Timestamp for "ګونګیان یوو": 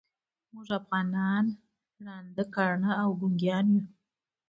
3.19-3.85